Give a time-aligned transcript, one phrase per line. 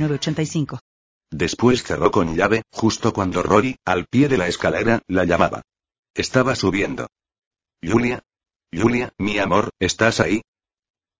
[0.00, 0.80] 906985.
[1.30, 5.62] Después cerró con llave, justo cuando Rory, al pie de la escalera, la llamaba.
[6.14, 7.06] Estaba subiendo.
[7.82, 8.22] Julia.
[8.72, 10.42] Julia, mi amor, ¿estás ahí?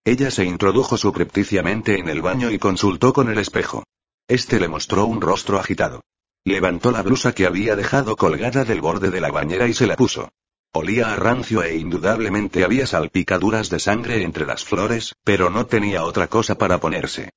[0.04, 3.84] Ella se introdujo subrepticiamente en el baño y consultó con el espejo.
[4.26, 6.02] Este le mostró un rostro agitado.
[6.44, 9.96] Levantó la blusa que había dejado colgada del borde de la bañera y se la
[9.96, 10.30] puso.
[10.72, 16.04] Olía a rancio e indudablemente había salpicaduras de sangre entre las flores, pero no tenía
[16.04, 17.30] otra cosa para ponerse.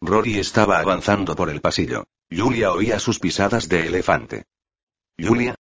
[0.00, 2.06] Rory estaba avanzando por el pasillo.
[2.30, 4.44] Julia oía sus pisadas de elefante.
[5.18, 5.54] Julia.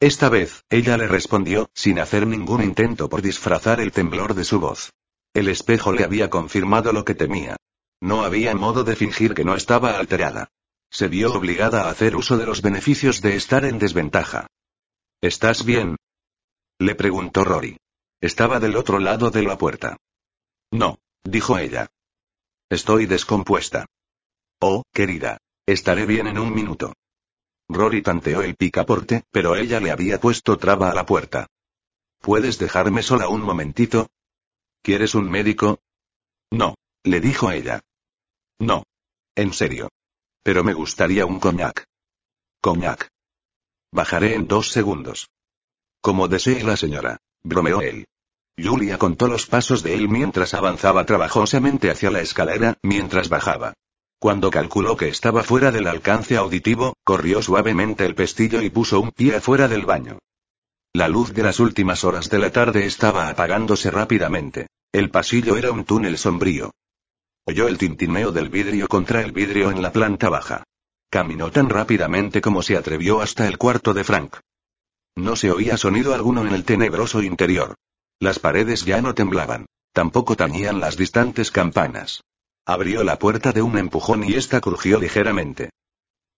[0.00, 4.60] Esta vez, ella le respondió, sin hacer ningún intento por disfrazar el temblor de su
[4.60, 4.92] voz.
[5.34, 7.56] El espejo le había confirmado lo que temía.
[8.00, 10.50] No había modo de fingir que no estaba alterada.
[10.90, 14.46] Se vio obligada a hacer uso de los beneficios de estar en desventaja.
[15.20, 15.96] ¿Estás bien?
[16.78, 17.76] Le preguntó Rory.
[18.20, 19.96] Estaba del otro lado de la puerta.
[20.70, 21.88] No, dijo ella.
[22.70, 23.86] Estoy descompuesta.
[24.60, 25.38] Oh, querida.
[25.66, 26.92] Estaré bien en un minuto.
[27.68, 31.46] Rory tanteó el picaporte, pero ella le había puesto traba a la puerta.
[32.20, 34.08] ¿Puedes dejarme sola un momentito?
[34.82, 35.80] ¿Quieres un médico?
[36.50, 37.80] No, le dijo ella.
[38.58, 38.84] No.
[39.34, 39.88] En serio.
[40.42, 41.86] Pero me gustaría un coñac.
[42.60, 43.08] Coñac.
[43.92, 45.30] Bajaré en dos segundos.
[46.02, 48.06] Como desee la señora, bromeó él.
[48.60, 53.74] Julia contó los pasos de él mientras avanzaba trabajosamente hacia la escalera, mientras bajaba.
[54.18, 59.12] Cuando calculó que estaba fuera del alcance auditivo, corrió suavemente el pestillo y puso un
[59.12, 60.18] pie afuera del baño.
[60.92, 64.66] La luz de las últimas horas de la tarde estaba apagándose rápidamente.
[64.90, 66.72] El pasillo era un túnel sombrío.
[67.44, 70.64] Oyó el tintineo del vidrio contra el vidrio en la planta baja.
[71.10, 74.38] Caminó tan rápidamente como se atrevió hasta el cuarto de Frank.
[75.14, 77.76] No se oía sonido alguno en el tenebroso interior.
[78.20, 79.66] Las paredes ya no temblaban.
[79.92, 82.22] Tampoco tañían las distantes campanas.
[82.66, 85.70] Abrió la puerta de un empujón y ésta crujió ligeramente.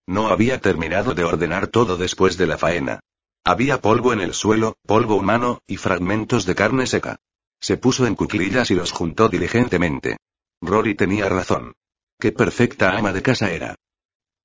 [0.07, 3.01] No había terminado de ordenar todo después de la faena.
[3.45, 7.17] Había polvo en el suelo, polvo humano, y fragmentos de carne seca.
[7.61, 10.19] Se puso en cuclillas y los juntó diligentemente.
[10.61, 11.73] Rory tenía razón.
[12.19, 13.77] Qué perfecta ama de casa era.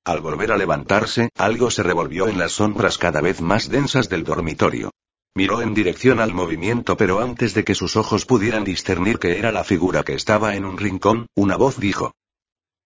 [0.06, 4.24] Al volver a levantarse, algo se revolvió en las sombras cada vez más densas del
[4.24, 4.92] dormitorio.
[5.36, 9.52] Miró en dirección al movimiento, pero antes de que sus ojos pudieran discernir que era
[9.52, 12.14] la figura que estaba en un rincón, una voz dijo.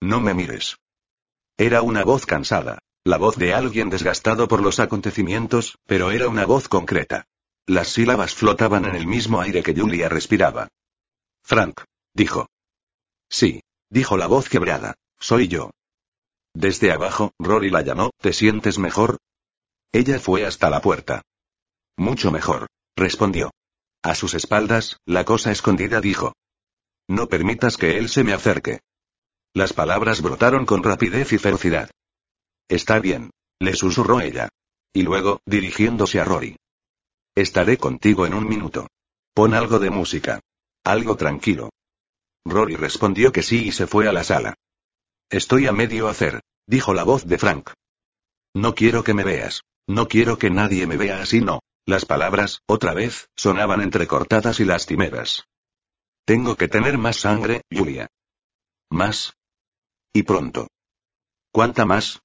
[0.01, 0.77] No me mires.
[1.57, 2.79] Era una voz cansada.
[3.03, 7.25] La voz de alguien desgastado por los acontecimientos, pero era una voz concreta.
[7.67, 10.69] Las sílabas flotaban en el mismo aire que Julia respiraba.
[11.43, 11.81] Frank.
[12.15, 12.47] Dijo.
[13.29, 13.61] Sí.
[13.91, 14.95] Dijo la voz quebrada.
[15.19, 15.69] Soy yo.
[16.55, 19.19] Desde abajo, Rory la llamó, ¿te sientes mejor?
[19.91, 21.21] Ella fue hasta la puerta.
[21.97, 23.51] Mucho mejor, respondió.
[24.01, 26.33] A sus espaldas, la cosa escondida dijo.
[27.07, 28.79] No permitas que él se me acerque.
[29.53, 31.89] Las palabras brotaron con rapidez y ferocidad.
[32.69, 34.49] Está bien, le susurró ella.
[34.93, 36.55] Y luego, dirigiéndose a Rory.
[37.35, 38.87] Estaré contigo en un minuto.
[39.33, 40.39] Pon algo de música.
[40.83, 41.69] Algo tranquilo.
[42.45, 44.55] Rory respondió que sí y se fue a la sala.
[45.29, 47.71] Estoy a medio hacer, dijo la voz de Frank.
[48.53, 49.61] No quiero que me veas.
[49.87, 51.61] No quiero que nadie me vea así, no.
[51.89, 55.47] Las palabras, otra vez, sonaban entrecortadas y lastimeras.
[56.23, 58.11] Tengo que tener más sangre, Julia.
[58.91, 59.35] ¿Más?
[60.13, 60.67] Y pronto.
[61.51, 62.21] ¿Cuánta más?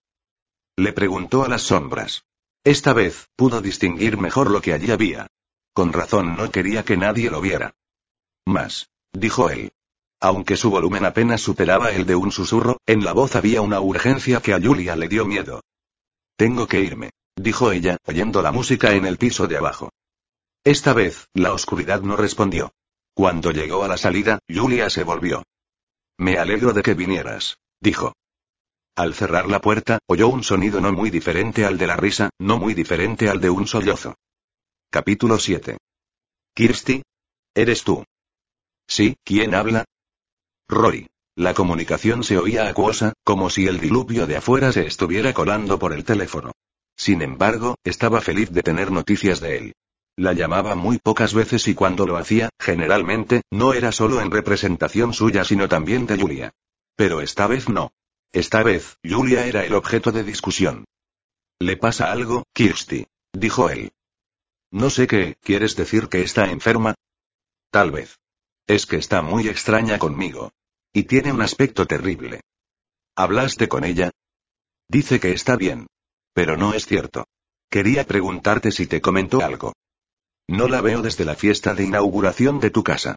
[0.76, 2.26] Le preguntó a las sombras.
[2.62, 5.28] Esta vez, pudo distinguir mejor lo que allí había.
[5.72, 7.75] Con razón no quería que nadie lo viera.
[8.44, 9.72] Más, dijo él.
[10.20, 14.42] Aunque su volumen apenas superaba el de un susurro, en la voz había una urgencia
[14.42, 15.62] que a Julia le dio miedo.
[16.37, 19.90] Tengo que irme dijo ella, oyendo la música en el piso de abajo.
[20.64, 22.72] Esta vez, la oscuridad no respondió.
[23.14, 25.42] Cuando llegó a la salida, Julia se volvió.
[26.19, 28.14] Me alegro de que vinieras, dijo.
[28.96, 32.58] Al cerrar la puerta, oyó un sonido no muy diferente al de la risa, no
[32.58, 34.14] muy diferente al de un sollozo.
[34.90, 35.76] Capítulo 7.
[36.54, 37.02] Kirsty.
[37.54, 38.04] ¿Eres tú?
[38.86, 39.84] Sí, ¿quién habla?
[40.69, 41.08] Rory.
[41.36, 45.92] La comunicación se oía acuosa, como si el diluvio de afuera se estuviera colando por
[45.92, 46.52] el teléfono.
[46.96, 49.75] Sin embargo, estaba feliz de tener noticias de él.
[50.17, 55.12] La llamaba muy pocas veces y cuando lo hacía, generalmente, no era solo en representación
[55.12, 56.52] suya sino también de Julia.
[56.96, 57.93] Pero esta vez no.
[58.32, 60.85] Esta vez, Julia era el objeto de discusión.
[61.58, 63.06] ¿Le pasa algo, Kirsty?
[63.32, 63.93] dijo él.
[64.70, 66.94] No sé qué, ¿quieres decir que está enferma?
[67.70, 68.19] Tal vez.
[68.67, 70.52] Es que está muy extraña conmigo.
[70.93, 72.41] Y tiene un aspecto terrible.
[73.17, 74.11] ¿Hablaste con ella?
[74.88, 75.87] Dice que está bien.
[76.34, 77.26] Pero no es cierto.
[77.70, 79.72] Quería preguntarte si te comentó algo.
[80.48, 83.16] No la veo desde la fiesta de inauguración de tu casa.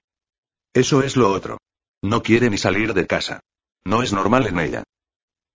[0.73, 1.57] Eso es lo otro.
[2.01, 3.41] No quiere ni salir de casa.
[3.83, 4.83] No es normal en ella.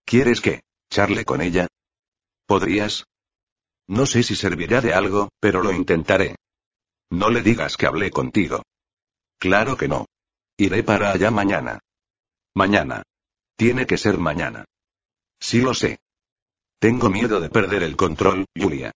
[0.05, 1.69] ¿Quieres que charle con ella?
[2.47, 3.05] ¿Podrías?
[3.87, 6.37] No sé si servirá de algo, pero lo intentaré.
[7.11, 8.63] No le digas que hablé contigo.
[9.39, 10.07] Claro que no.
[10.57, 11.79] Iré para allá mañana.
[12.55, 13.03] Mañana.
[13.57, 14.65] Tiene que ser mañana.
[15.41, 16.02] Sí lo sé.
[16.83, 18.91] Tengo miedo de perder el control, Julia.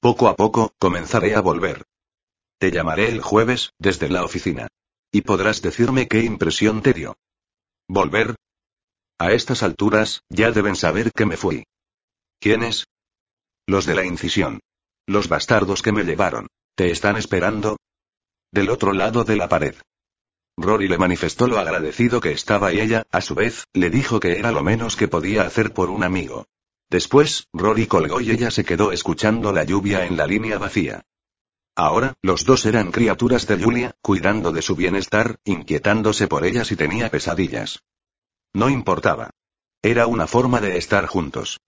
[0.00, 1.84] Poco a poco, comenzaré a volver.
[2.58, 4.68] Te llamaré el jueves, desde la oficina.
[5.12, 7.14] Y podrás decirme qué impresión te dio.
[7.88, 8.36] ¿Volver?
[9.18, 11.64] A estas alturas, ya deben saber que me fui.
[12.40, 12.86] ¿Quiénes?
[13.66, 14.60] Los de la incisión.
[15.06, 16.46] Los bastardos que me llevaron.
[16.74, 17.76] ¿Te están esperando?
[18.50, 19.74] Del otro lado de la pared.
[20.56, 24.38] Rory le manifestó lo agradecido que estaba y ella, a su vez, le dijo que
[24.38, 26.46] era lo menos que podía hacer por un amigo.
[26.88, 31.04] Después, Rory colgó y ella se quedó escuchando la lluvia en la línea vacía.
[31.74, 36.76] Ahora, los dos eran criaturas de Julia, cuidando de su bienestar, inquietándose por ella si
[36.76, 37.82] tenía pesadillas.
[38.54, 39.30] No importaba.
[39.82, 41.60] Era una forma de estar juntos.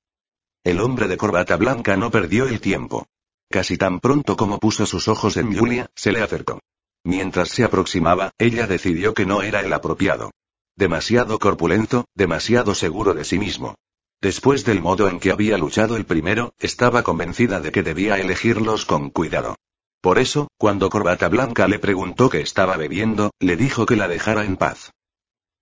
[0.65, 3.07] El hombre de corbata blanca no perdió el tiempo.
[3.51, 6.61] Casi tan pronto como puso sus ojos en Julia, se le acercó.
[7.05, 10.31] Mientras se aproximaba, ella decidió que no era el apropiado.
[10.77, 13.77] Demasiado corpulento, demasiado seguro de sí mismo.
[14.21, 18.85] Después del modo en que había luchado el primero, estaba convencida de que debía elegirlos
[18.85, 19.55] con cuidado.
[20.01, 24.45] Por eso, cuando Corbata Blanca le preguntó qué estaba bebiendo, le dijo que la dejara
[24.45, 24.91] en paz.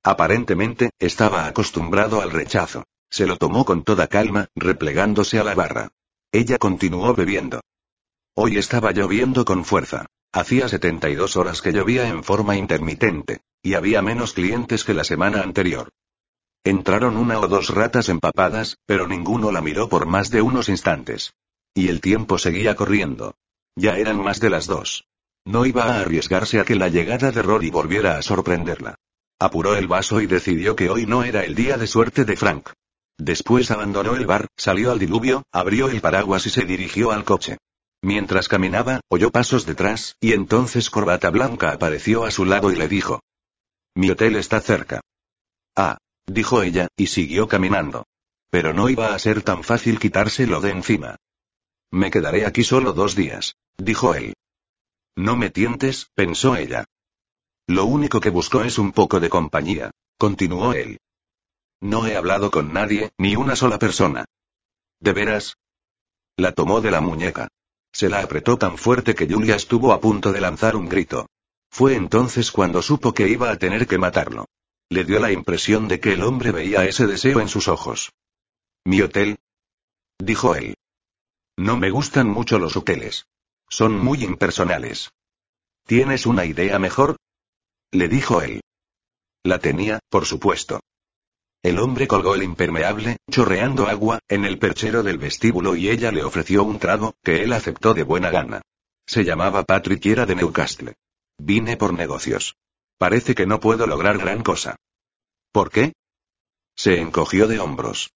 [0.02, 2.84] Aparentemente, estaba acostumbrado al rechazo.
[3.10, 5.90] Se lo tomó con toda calma, replegándose a la barra.
[6.32, 7.60] Ella continuó bebiendo.
[8.34, 10.06] Hoy estaba lloviendo con fuerza.
[10.32, 15.42] Hacía 72 horas que llovía en forma intermitente, y había menos clientes que la semana
[15.42, 15.90] anterior.
[16.66, 21.32] Entraron una o dos ratas empapadas, pero ninguno la miró por más de unos instantes.
[21.72, 23.36] Y el tiempo seguía corriendo.
[23.76, 25.04] Ya eran más de las dos.
[25.44, 28.96] No iba a arriesgarse a que la llegada de Rory volviera a sorprenderla.
[29.38, 32.70] Apuró el vaso y decidió que hoy no era el día de suerte de Frank.
[33.16, 37.58] Después abandonó el bar, salió al diluvio, abrió el paraguas y se dirigió al coche.
[38.02, 42.88] Mientras caminaba, oyó pasos detrás, y entonces Corbata Blanca apareció a su lado y le
[42.88, 43.20] dijo.
[43.94, 45.00] Mi hotel está cerca.
[45.76, 48.06] Ah, dijo ella, y siguió caminando.
[48.50, 51.16] Pero no iba a ser tan fácil quitárselo de encima.
[51.90, 54.34] Me quedaré aquí solo dos días, dijo él.
[55.16, 56.84] No me tientes, pensó ella.
[57.66, 60.98] Lo único que busco es un poco de compañía, continuó él.
[61.80, 64.24] No he hablado con nadie, ni una sola persona.
[65.00, 65.56] ¿De veras?
[66.36, 67.48] La tomó de la muñeca.
[67.92, 71.28] Se la apretó tan fuerte que Julia estuvo a punto de lanzar un grito.
[71.70, 74.46] Fue entonces cuando supo que iba a tener que matarlo.
[74.88, 78.12] Le dio la impresión de que el hombre veía ese deseo en sus ojos.
[78.84, 79.38] ¿Mi hotel?
[80.18, 80.76] dijo él.
[81.56, 83.26] No me gustan mucho los hoteles.
[83.68, 85.10] Son muy impersonales.
[85.86, 87.16] ¿Tienes una idea mejor?
[87.90, 88.60] le dijo él.
[89.42, 90.80] La tenía, por supuesto.
[91.62, 96.22] El hombre colgó el impermeable, chorreando agua, en el perchero del vestíbulo y ella le
[96.22, 98.62] ofreció un trago, que él aceptó de buena gana.
[99.04, 100.94] Se llamaba Patrick y era de Newcastle.
[101.38, 102.56] Vine por negocios.
[102.98, 104.76] Parece que no puedo lograr gran cosa.
[105.52, 105.92] ¿Por qué?
[106.74, 108.10] Se encogió de hombros.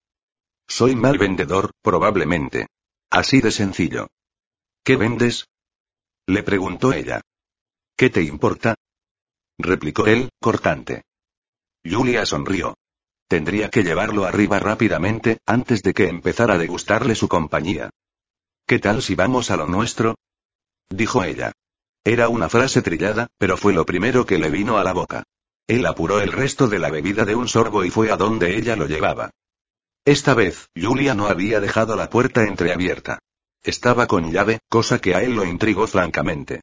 [0.67, 2.67] Soy mal vendedor, probablemente.
[3.09, 4.07] Así de sencillo.
[4.83, 5.47] ¿Qué vendes?
[6.27, 7.21] Le preguntó ella.
[7.95, 8.75] ¿Qué te importa?
[9.57, 11.03] replicó él, cortante.
[11.83, 12.75] Julia sonrió.
[13.27, 17.89] Tendría que llevarlo arriba rápidamente, antes de que empezara a degustarle su compañía.
[18.65, 20.15] ¿Qué tal si vamos a lo nuestro?
[20.89, 21.51] dijo ella.
[22.03, 25.23] Era una frase trillada, pero fue lo primero que le vino a la boca.
[25.67, 28.75] Él apuró el resto de la bebida de un sorbo y fue a donde ella
[28.75, 29.31] lo llevaba.
[30.03, 33.19] Esta vez, Julia no había dejado la puerta entreabierta.
[33.63, 36.61] Estaba con llave, cosa que a él lo intrigó francamente.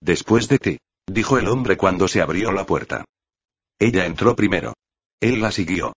[0.00, 3.04] Después de ti, dijo el hombre cuando se abrió la puerta.
[3.78, 4.74] Ella entró primero.
[5.20, 5.92] Él la siguió.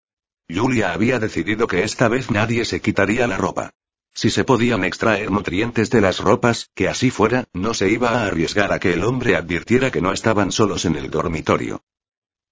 [0.48, 3.72] Julia había decidido que esta vez nadie se quitaría la ropa.
[4.14, 8.26] Si se podían extraer nutrientes de las ropas, que así fuera, no se iba a
[8.26, 11.84] arriesgar a que el hombre advirtiera que no estaban solos en el dormitorio.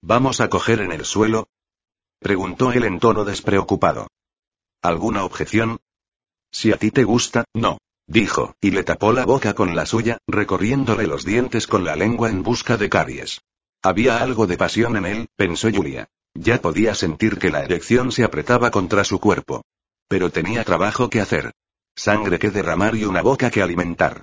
[0.00, 1.48] ¿Vamos a coger en el suelo?
[2.20, 4.08] preguntó él en tono despreocupado.
[4.82, 5.80] ¿Alguna objeción?
[6.50, 10.18] Si a ti te gusta, no, dijo, y le tapó la boca con la suya,
[10.26, 13.40] recorriéndole los dientes con la lengua en busca de caries.
[13.82, 16.08] Había algo de pasión en él, pensó Julia.
[16.34, 19.64] Ya podía sentir que la erección se apretaba contra su cuerpo.
[20.08, 21.52] Pero tenía trabajo que hacer.
[21.94, 24.22] Sangre que derramar y una boca que alimentar.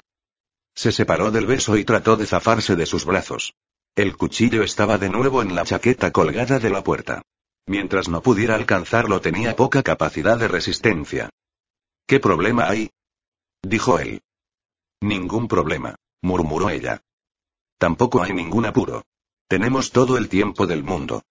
[0.73, 3.53] Se separó del beso y trató de zafarse de sus brazos.
[3.95, 7.21] El cuchillo estaba de nuevo en la chaqueta colgada de la puerta.
[7.67, 11.29] Mientras no pudiera alcanzarlo tenía poca capacidad de resistencia.
[12.05, 12.89] ¿Qué problema hay?
[13.63, 14.21] dijo él.
[15.01, 17.01] Ningún problema, murmuró ella.
[17.77, 19.03] Tampoco hay ningún apuro.
[19.47, 21.23] Tenemos todo el tiempo del mundo.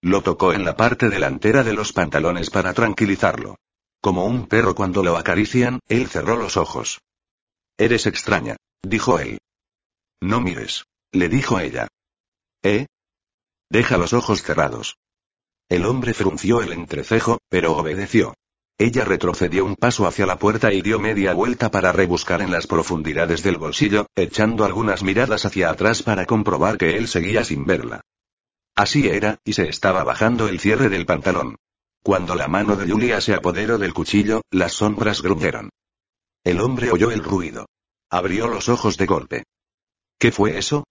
[0.00, 3.56] Lo tocó en la parte delantera de los pantalones para tranquilizarlo.
[4.02, 7.00] Como un perro cuando lo acarician, él cerró los ojos.
[7.78, 9.38] Eres extraña, dijo él.
[10.20, 11.86] No mires, le dijo ella.
[12.64, 12.86] ¿Eh?
[13.70, 14.96] Deja los ojos cerrados.
[15.68, 18.34] El hombre frunció el entrecejo, pero obedeció.
[18.76, 22.66] Ella retrocedió un paso hacia la puerta y dio media vuelta para rebuscar en las
[22.66, 28.00] profundidades del bolsillo, echando algunas miradas hacia atrás para comprobar que él seguía sin verla.
[28.74, 31.54] Así era, y se estaba bajando el cierre del pantalón.
[32.02, 35.70] Cuando la mano de Julia se apoderó del cuchillo, las sombras gruñeron.
[36.44, 37.66] El hombre oyó el ruido.
[38.10, 39.44] Abrió los ojos de golpe.
[40.18, 40.84] ¿Qué fue eso?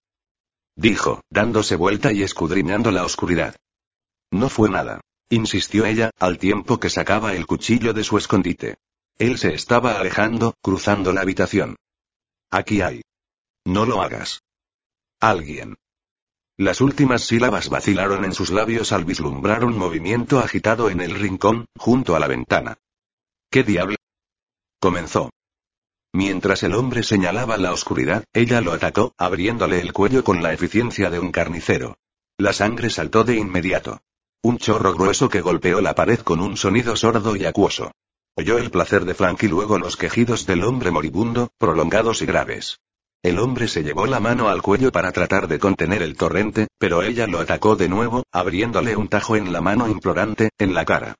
[0.75, 3.55] Dijo, dándose vuelta y escudriñando la oscuridad.
[4.31, 5.01] No fue nada
[5.31, 8.75] insistió ella, al tiempo que sacaba el cuchillo de su escondite.
[9.17, 11.77] Él se estaba alejando, cruzando la habitación.
[12.51, 13.01] Aquí hay.
[13.65, 14.41] No lo hagas.
[15.19, 15.75] Alguien.
[16.61, 21.65] Las últimas sílabas vacilaron en sus labios al vislumbrar un movimiento agitado en el rincón,
[21.75, 22.77] junto a la ventana.
[23.49, 23.95] ¿Qué diablo?
[24.79, 25.31] comenzó.
[26.13, 31.09] Mientras el hombre señalaba la oscuridad, ella lo atacó, abriéndole el cuello con la eficiencia
[31.09, 31.97] de un carnicero.
[32.37, 34.03] La sangre saltó de inmediato.
[34.43, 37.91] Un chorro grueso que golpeó la pared con un sonido sordo y acuoso.
[38.35, 42.77] Oyó el placer de Frank y luego los quejidos del hombre moribundo, prolongados y graves.
[43.23, 47.03] El hombre se llevó la mano al cuello para tratar de contener el torrente, pero
[47.03, 51.15] ella lo atacó de nuevo, abriéndole un tajo en la mano implorante, en la cara.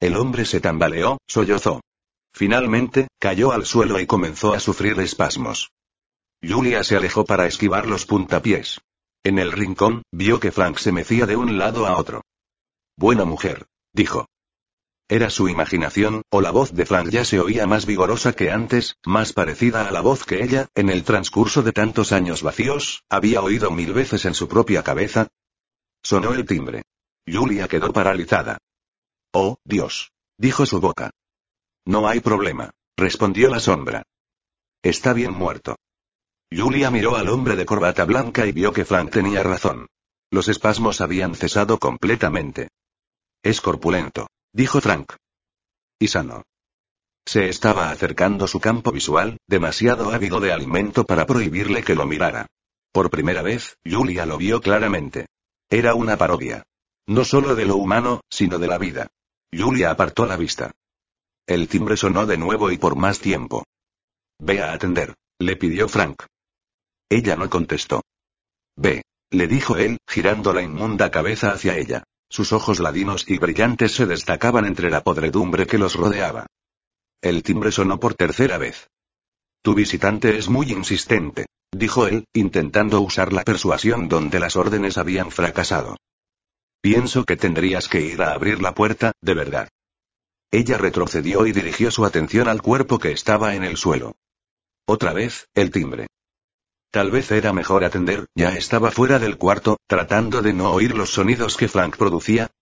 [0.00, 1.80] El hombre se tambaleó, sollozó.
[2.32, 5.70] Finalmente, cayó al suelo y comenzó a sufrir espasmos.
[6.42, 8.80] Julia se alejó para esquivar los puntapiés.
[9.22, 12.22] En el rincón, vio que Frank se mecía de un lado a otro.
[12.96, 14.26] Buena mujer, dijo.
[15.14, 18.96] Era su imaginación, o la voz de Frank ya se oía más vigorosa que antes,
[19.06, 23.40] más parecida a la voz que ella, en el transcurso de tantos años vacíos, había
[23.40, 25.28] oído mil veces en su propia cabeza.
[26.02, 26.82] Sonó el timbre.
[27.32, 28.58] Julia quedó paralizada.
[29.32, 30.10] Oh, Dios.
[30.36, 31.12] Dijo su boca.
[31.86, 34.02] No hay problema, respondió la sombra.
[34.82, 35.76] Está bien muerto.
[36.50, 39.86] Julia miró al hombre de corbata blanca y vio que Frank tenía razón.
[40.32, 42.70] Los espasmos habían cesado completamente.
[43.44, 45.12] Es corpulento, dijo Frank.
[45.98, 46.44] Y sano.
[47.26, 52.46] Se estaba acercando su campo visual, demasiado ávido de alimento para prohibirle que lo mirara.
[52.92, 55.26] Por primera vez, Julia lo vio claramente.
[55.68, 56.62] Era una parodia.
[57.06, 59.08] No solo de lo humano, sino de la vida.
[59.52, 60.72] Julia apartó la vista.
[61.46, 63.64] El timbre sonó de nuevo y por más tiempo.
[64.38, 66.22] Ve a atender, le pidió Frank.
[67.08, 68.02] Ella no contestó.
[68.76, 72.04] Ve, le dijo él, girando la inmunda cabeza hacia ella.
[72.34, 76.48] Sus ojos ladinos y brillantes se destacaban entre la podredumbre que los rodeaba.
[77.22, 78.88] El timbre sonó por tercera vez.
[79.62, 85.30] Tu visitante es muy insistente, dijo él, intentando usar la persuasión donde las órdenes habían
[85.30, 85.96] fracasado.
[86.80, 89.68] Pienso que tendrías que ir a abrir la puerta, de verdad.
[90.50, 94.16] Ella retrocedió y dirigió su atención al cuerpo que estaba en el suelo.
[94.86, 96.08] Otra vez, el timbre.
[96.94, 101.10] Tal vez era mejor atender, ya estaba fuera del cuarto, tratando de no oír los
[101.10, 102.52] sonidos que Frank producía.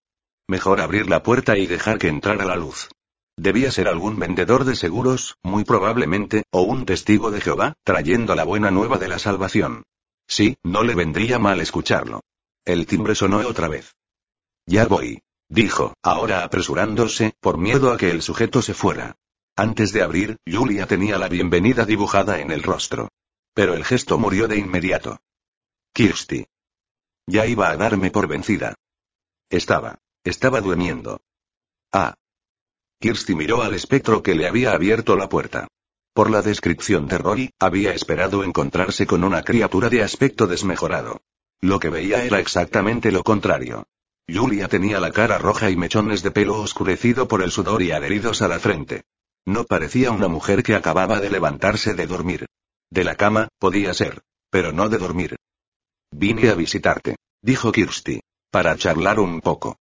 [0.48, 2.88] Mejor abrir la puerta y dejar que entrara la luz.
[3.36, 8.44] Debía ser algún vendedor de seguros, muy probablemente, o un testigo de Jehová, trayendo la
[8.44, 9.82] buena nueva de la salvación.
[10.26, 12.22] Sí, no le vendría mal escucharlo.
[12.64, 13.92] El timbre sonó otra vez.
[14.64, 15.20] Ya voy.
[15.50, 19.14] Dijo, ahora apresurándose, por miedo a que el sujeto se fuera.
[19.56, 23.10] Antes de abrir, Julia tenía la bienvenida dibujada en el rostro.
[23.54, 25.20] Pero el gesto murió de inmediato.
[25.92, 26.46] Kirsty.
[27.26, 28.74] Ya iba a darme por vencida.
[29.50, 29.98] Estaba.
[30.24, 31.20] Estaba durmiendo.
[31.92, 32.14] Ah.
[33.00, 35.68] Kirsty miró al espectro que le había abierto la puerta.
[36.14, 41.20] Por la descripción de Rory, había esperado encontrarse con una criatura de aspecto desmejorado.
[41.60, 43.86] Lo que veía era exactamente lo contrario.
[44.28, 48.40] Julia tenía la cara roja y mechones de pelo oscurecido por el sudor y adheridos
[48.42, 49.04] a la frente.
[49.44, 52.46] No parecía una mujer que acababa de levantarse de dormir.
[52.92, 54.22] De la cama, podía ser.
[54.50, 55.36] Pero no de dormir.
[56.10, 58.20] Vine a visitarte, dijo Kirsty.
[58.50, 59.78] Para charlar un poco.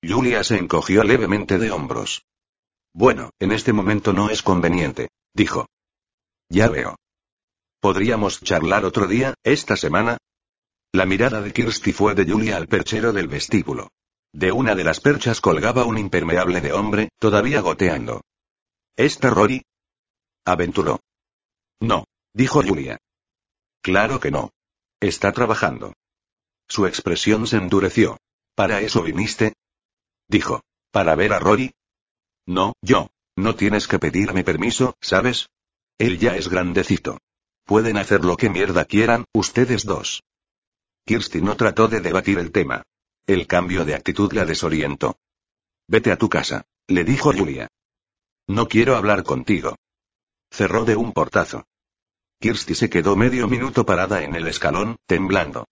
[0.00, 2.22] Julia se encogió levemente de hombros.
[2.94, 5.66] Bueno, en este momento no es conveniente, dijo.
[6.48, 6.94] Ya veo.
[7.80, 10.16] ¿Podríamos charlar otro día, esta semana?
[10.92, 13.88] La mirada de Kirsty fue de Julia al perchero del vestíbulo.
[14.32, 18.20] De una de las perchas colgaba un impermeable de hombre, todavía goteando.
[18.94, 19.62] ¿Está Rory?
[20.44, 21.00] Aventuró.
[21.80, 22.04] No,
[22.36, 22.98] dijo Julia.
[23.80, 24.52] Claro que no.
[25.00, 25.94] Está trabajando.
[26.68, 28.18] Su expresión se endureció.
[28.54, 29.54] ¿Para eso viniste?
[30.28, 30.62] Dijo.
[30.90, 31.74] ¿Para ver a Rory?
[32.46, 33.08] No, yo.
[33.36, 35.48] No tienes que pedirme permiso, ¿sabes?
[35.98, 37.18] Él ya es grandecito.
[37.64, 40.22] Pueden hacer lo que mierda quieran, ustedes dos.
[41.04, 42.82] Kirsty no trató de debatir el tema.
[43.26, 45.18] El cambio de actitud la desorientó.
[45.86, 47.68] Vete a tu casa, le dijo Julia.
[48.46, 49.76] No quiero hablar contigo.
[50.50, 51.66] Cerró de un portazo.
[52.40, 55.66] Kirsty se quedó medio minuto parada en el escalón, temblando.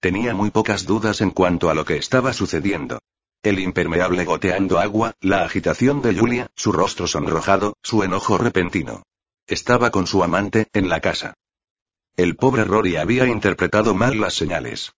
[0.00, 3.00] Tenía muy pocas dudas en cuanto a lo que estaba sucediendo.
[3.42, 9.02] El impermeable goteando agua, la agitación de Julia, su rostro sonrojado, su enojo repentino.
[9.46, 11.34] Estaba con su amante, en la casa.
[12.16, 14.92] El pobre Rory había interpretado mal las señales.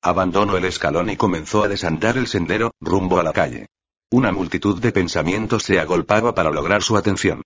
[0.00, 3.66] Abandonó el escalón y comenzó a desandar el sendero, rumbo a la calle.
[4.10, 7.42] Una multitud de pensamientos se agolpaba para lograr su atención.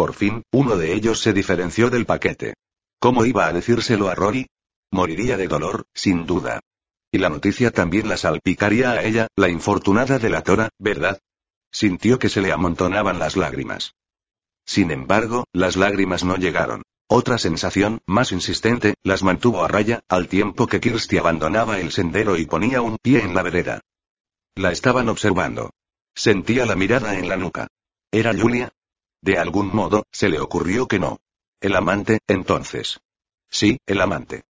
[0.00, 2.54] Por fin, uno de ellos se diferenció del paquete.
[2.98, 4.46] ¿Cómo iba a decírselo a Rory?
[4.90, 6.60] Moriría de dolor, sin duda.
[7.12, 11.18] Y la noticia también la salpicaría a ella, la infortunada de la Tora, ¿verdad?
[11.70, 13.92] Sintió que se le amontonaban las lágrimas.
[14.64, 16.80] Sin embargo, las lágrimas no llegaron.
[17.06, 22.38] Otra sensación, más insistente, las mantuvo a raya, al tiempo que Kirsty abandonaba el sendero
[22.38, 23.82] y ponía un pie en la vereda.
[24.54, 25.74] La estaban observando.
[26.14, 27.68] Sentía la mirada en la nuca.
[28.10, 28.72] ¿Era Julia?
[29.22, 31.20] De algún modo, se le ocurrió que no.
[31.60, 33.00] El amante, entonces.
[33.50, 34.44] Sí, el amante.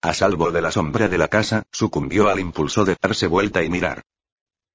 [0.00, 3.68] A salvo de la sombra de la casa, sucumbió al impulso de darse vuelta y
[3.68, 4.02] mirar.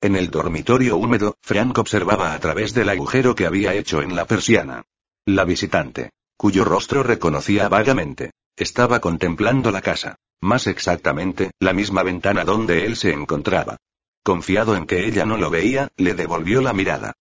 [0.02, 4.26] En el dormitorio húmedo, Frank observaba a través del agujero que había hecho en la
[4.26, 4.84] persiana.
[5.26, 10.18] La visitante, cuyo rostro reconocía vagamente, estaba contemplando la casa.
[10.42, 13.78] Más exactamente, la misma ventana donde él se encontraba.
[14.24, 17.14] Confiado en que ella no lo veía, le devolvió la mirada.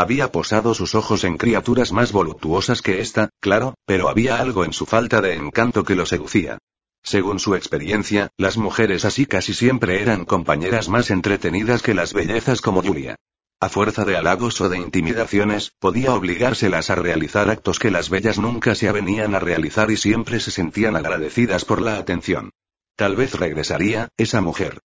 [0.00, 4.72] Había posado sus ojos en criaturas más voluptuosas que esta, claro, pero había algo en
[4.72, 6.56] su falta de encanto que lo seducía.
[7.02, 12.62] Según su experiencia, las mujeres así casi siempre eran compañeras más entretenidas que las bellezas
[12.62, 13.16] como Julia.
[13.60, 18.38] A fuerza de halagos o de intimidaciones, podía obligárselas a realizar actos que las bellas
[18.38, 22.52] nunca se avenían a realizar y siempre se sentían agradecidas por la atención.
[22.96, 24.80] Tal vez regresaría, esa mujer.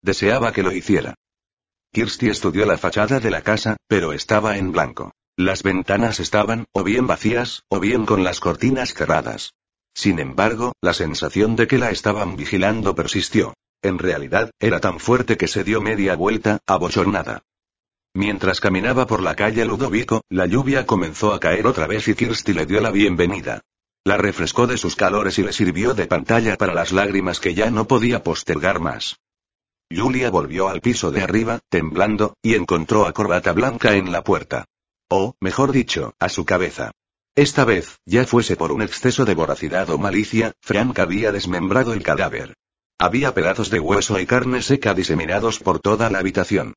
[0.00, 1.16] Deseaba que lo hiciera.
[1.92, 5.12] Kirsty estudió la fachada de la casa, pero estaba en blanco.
[5.36, 9.54] Las ventanas estaban, o bien vacías, o bien con las cortinas cerradas.
[9.92, 13.54] Sin embargo, la sensación de que la estaban vigilando persistió.
[13.82, 17.42] En realidad, era tan fuerte que se dio media vuelta, abochornada.
[18.14, 22.52] Mientras caminaba por la calle Ludovico, la lluvia comenzó a caer otra vez y Kirsty
[22.52, 23.62] le dio la bienvenida.
[24.04, 27.68] La refrescó de sus calores y le sirvió de pantalla para las lágrimas que ya
[27.70, 29.16] no podía postergar más.
[29.92, 34.66] Julia volvió al piso de arriba, temblando, y encontró a Corbata Blanca en la puerta.
[35.08, 36.92] O, mejor dicho, a su cabeza.
[37.34, 42.02] Esta vez, ya fuese por un exceso de voracidad o malicia, Frank había desmembrado el
[42.02, 42.54] cadáver.
[42.98, 46.74] Había pedazos de hueso y carne seca diseminados por toda la habitación.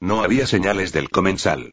[0.00, 1.72] No había señales del comensal.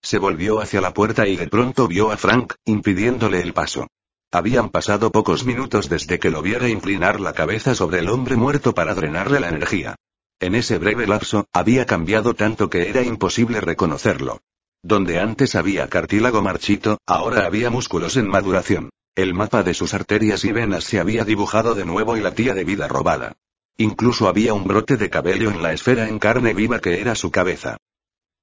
[0.00, 3.88] Se volvió hacia la puerta y de pronto vio a Frank, impidiéndole el paso.
[4.30, 8.74] Habían pasado pocos minutos desde que lo viera inclinar la cabeza sobre el hombre muerto
[8.74, 9.96] para drenarle la energía.
[10.38, 14.42] En ese breve lapso, había cambiado tanto que era imposible reconocerlo.
[14.82, 18.90] Donde antes había cartílago marchito, ahora había músculos en maduración.
[19.16, 22.64] El mapa de sus arterias y venas se había dibujado de nuevo y latía de
[22.64, 23.32] vida robada.
[23.78, 27.30] Incluso había un brote de cabello en la esfera en carne viva que era su
[27.30, 27.78] cabeza.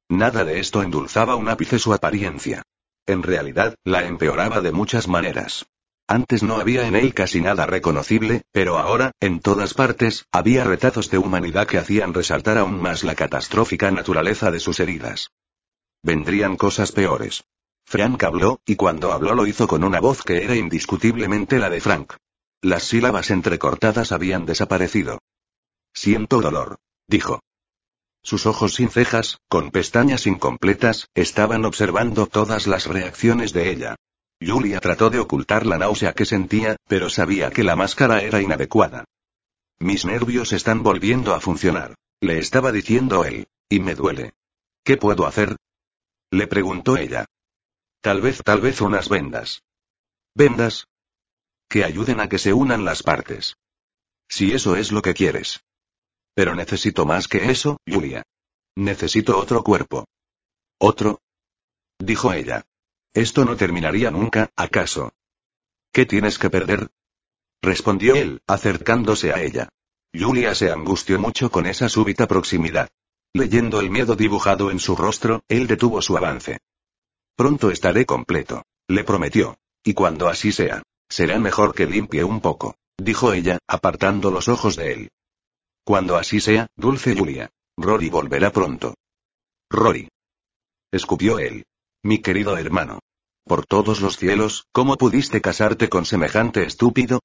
[0.10, 2.64] Nada de esto endulzaba un ápice su apariencia.
[3.06, 5.68] En realidad, la empeoraba de muchas maneras.
[6.08, 11.10] Antes no había en él casi nada reconocible, pero ahora, en todas partes, había retazos
[11.10, 15.32] de humanidad que hacían resaltar aún más la catastrófica naturaleza de sus heridas.
[16.04, 17.44] Vendrían cosas peores.
[17.86, 21.82] Frank habló, y cuando habló lo hizo con una voz que era indiscutiblemente la de
[21.82, 22.14] Frank.
[22.62, 25.20] Las sílabas entrecortadas habían desaparecido.
[25.92, 27.42] Siento dolor, dijo.
[28.22, 33.96] Sus ojos sin cejas, con pestañas incompletas, estaban observando todas las reacciones de ella.
[34.42, 39.06] Julia trató de ocultar la náusea que sentía, pero sabía que la máscara era inadecuada.
[39.80, 43.48] Mis nervios están volviendo a funcionar, le estaba diciendo él.
[43.68, 44.34] Y me duele.
[44.84, 45.58] ¿Qué puedo hacer?
[46.30, 47.26] Le preguntó ella.
[48.02, 49.64] Tal vez, tal vez unas vendas.
[50.36, 50.88] ¿Vendas?
[51.68, 53.58] Que ayuden a que se unan las partes.
[54.30, 55.64] Si eso es lo que quieres.
[56.36, 58.24] Pero necesito más que eso, Julia.
[58.76, 60.06] Necesito otro cuerpo.
[60.78, 61.22] ¿Otro?
[61.98, 62.64] Dijo ella.
[63.16, 65.14] Esto no terminaría nunca, ¿acaso?
[65.94, 66.92] ¿Qué tienes que perder?
[67.62, 69.70] Respondió él, acercándose a ella.
[70.14, 72.90] Julia se angustió mucho con esa súbita proximidad.
[73.34, 76.60] Leyendo el miedo dibujado en su rostro, él detuvo su avance.
[77.38, 79.58] Pronto estaré completo, le prometió.
[79.82, 84.76] Y cuando así sea, será mejor que limpie un poco, dijo ella, apartando los ojos
[84.76, 85.12] de él.
[85.86, 87.50] Cuando así sea, dulce Julia.
[87.78, 88.96] Rory volverá pronto.
[89.70, 90.10] Rory.
[90.92, 91.66] Escupió él.
[92.04, 93.00] Mi querido hermano.
[93.46, 97.20] Por todos los cielos, ¿cómo pudiste casarte con semejante estúpido?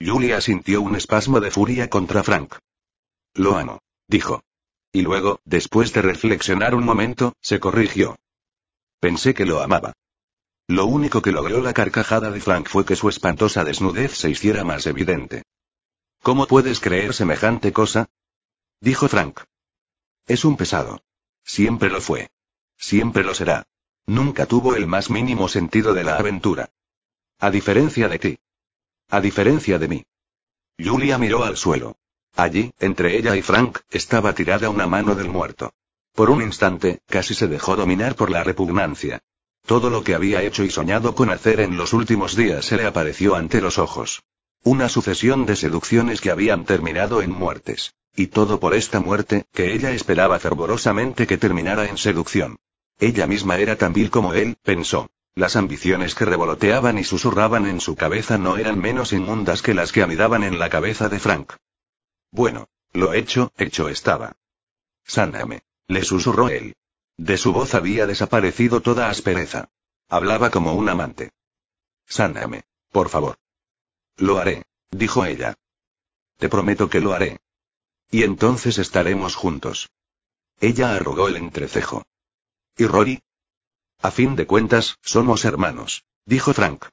[0.00, 2.54] Julia sintió un espasmo de furia contra Frank.
[3.34, 4.44] Lo amo, dijo.
[4.92, 8.16] Y luego, después de reflexionar un momento, se corrigió.
[9.00, 9.92] Pensé que lo amaba.
[10.68, 14.62] Lo único que logró la carcajada de Frank fue que su espantosa desnudez se hiciera
[14.62, 15.42] más evidente.
[16.22, 18.08] ¿Cómo puedes creer semejante cosa?
[18.80, 19.40] Dijo Frank.
[20.28, 21.02] Es un pesado.
[21.42, 22.30] Siempre lo fue.
[22.76, 23.66] Siempre lo será.
[24.06, 26.70] Nunca tuvo el más mínimo sentido de la aventura.
[27.38, 28.38] A diferencia de ti.
[29.08, 30.04] A diferencia de mí.
[30.78, 31.96] Julia miró al suelo.
[32.36, 35.72] Allí, entre ella y Frank, estaba tirada una mano del muerto.
[36.14, 39.20] Por un instante, casi se dejó dominar por la repugnancia.
[39.66, 42.86] Todo lo que había hecho y soñado con hacer en los últimos días se le
[42.86, 44.22] apareció ante los ojos.
[44.62, 47.94] Una sucesión de seducciones que habían terminado en muertes.
[48.16, 52.58] Y todo por esta muerte, que ella esperaba fervorosamente que terminara en seducción.
[53.00, 55.10] Ella misma era tan vil como él, pensó.
[55.34, 59.90] Las ambiciones que revoloteaban y susurraban en su cabeza no eran menos inmundas que las
[59.90, 61.54] que anidaban en la cabeza de Frank.
[62.30, 64.36] Bueno, lo hecho, hecho estaba.
[65.04, 66.76] Sáname, le susurró él.
[67.16, 69.70] De su voz había desaparecido toda aspereza.
[70.08, 71.30] Hablaba como un amante.
[72.06, 73.38] Sáname, por favor.
[74.16, 75.56] Lo haré, dijo ella.
[76.36, 77.40] Te prometo que lo haré.
[78.10, 79.88] Y entonces estaremos juntos.
[80.60, 82.04] Ella arrugó el entrecejo.
[82.80, 83.22] ¿Y Rory?
[84.00, 86.86] A fin de cuentas, somos hermanos, dijo Frank.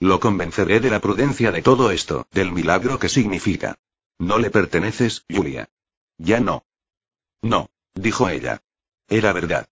[0.00, 3.78] Lo convenceré de la prudencia de todo esto, del milagro que significa.
[4.18, 5.70] No le perteneces, Julia.
[6.18, 6.66] Ya no.
[7.40, 8.62] No, dijo ella.
[9.08, 9.70] Era verdad.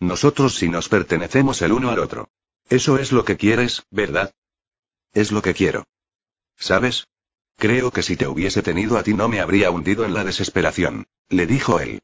[0.00, 2.28] Nosotros sí nos pertenecemos el uno al otro.
[2.68, 4.34] Eso es lo que quieres, ¿verdad?
[5.12, 5.86] Es lo que quiero.
[6.56, 7.06] ¿Sabes?
[7.56, 11.06] Creo que si te hubiese tenido a ti no me habría hundido en la desesperación,
[11.28, 12.02] le dijo él.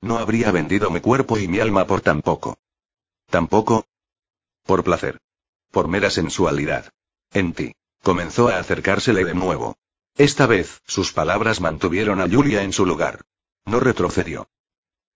[0.00, 2.58] No habría vendido mi cuerpo y mi alma por tan poco.
[3.26, 3.86] ¿Tampoco?
[4.64, 5.20] Por placer.
[5.70, 6.90] Por mera sensualidad.
[7.32, 7.74] En ti.
[8.02, 9.76] Comenzó a acercársele de nuevo.
[10.16, 13.24] Esta vez, sus palabras mantuvieron a Julia en su lugar.
[13.64, 14.48] No retrocedió.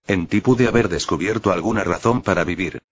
[0.06, 2.82] En ti pude haber descubierto alguna razón para vivir.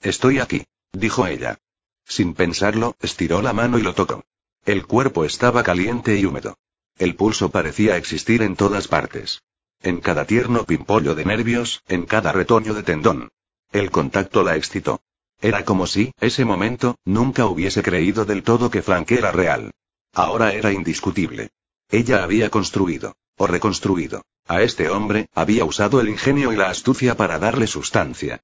[0.00, 1.58] Estoy aquí, dijo ella.
[2.04, 4.24] Sin pensarlo, estiró la mano y lo tocó.
[4.64, 6.58] El cuerpo estaba caliente y húmedo.
[6.98, 9.42] El pulso parecía existir en todas partes.
[9.82, 13.30] En cada tierno pimpollo de nervios, en cada retoño de tendón.
[13.72, 15.00] El contacto la excitó.
[15.40, 19.72] Era como si, ese momento, nunca hubiese creído del todo que Frank era real.
[20.12, 21.50] Ahora era indiscutible.
[21.88, 27.16] Ella había construido, o reconstruido, a este hombre, había usado el ingenio y la astucia
[27.16, 28.42] para darle sustancia.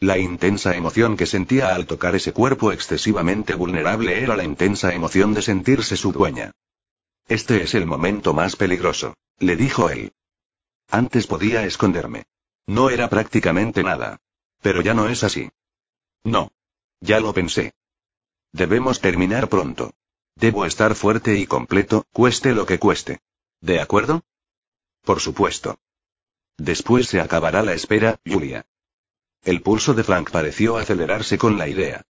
[0.00, 5.32] La intensa emoción que sentía al tocar ese cuerpo excesivamente vulnerable era la intensa emoción
[5.32, 6.52] de sentirse su dueña.
[7.26, 10.12] Este es el momento más peligroso, le dijo él.
[10.88, 12.24] Antes podía esconderme.
[12.66, 14.20] No era prácticamente nada.
[14.62, 15.50] Pero ya no es así.
[16.24, 16.50] No.
[17.00, 17.72] Ya lo pensé.
[18.52, 19.92] Debemos terminar pronto.
[20.34, 23.20] Debo estar fuerte y completo, cueste lo que cueste.
[23.60, 24.22] ¿De acuerdo?
[25.02, 25.78] Por supuesto.
[26.56, 28.66] Después se acabará la espera, Julia.
[29.42, 32.02] El pulso de Frank pareció acelerarse con la idea.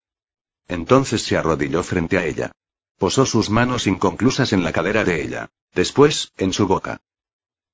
[0.67, 2.51] Entonces se arrodilló frente a ella.
[2.97, 5.49] Posó sus manos inconclusas en la cadera de ella.
[5.73, 7.01] Después, en su boca.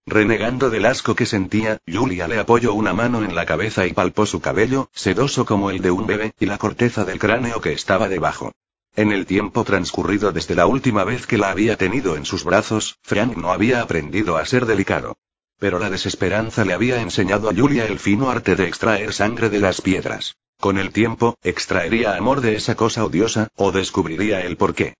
[0.07, 4.27] Renegando del asco que sentía, Julia le apoyó una mano en la cabeza y palpó
[4.27, 8.07] su cabello, sedoso como el de un bebé, y la corteza del cráneo que estaba
[8.07, 8.53] debajo.
[8.95, 12.99] En el tiempo transcurrido desde la última vez que la había tenido en sus brazos,
[13.01, 15.17] Frank no había aprendido a ser delicado.
[15.57, 19.59] Pero la desesperanza le había enseñado a Julia el fino arte de extraer sangre de
[19.59, 20.35] las piedras.
[20.59, 24.95] Con el tiempo, extraería amor de esa cosa odiosa, o descubriría el porqué.